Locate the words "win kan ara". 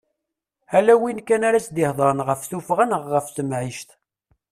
1.01-1.57